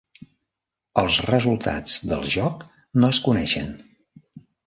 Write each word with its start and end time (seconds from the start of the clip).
Els 1.01 1.17
resultats 1.31 1.93
del 2.13 2.25
joc 2.37 2.65
no 3.03 3.13
es 3.17 3.23
coneixen. 3.29 3.69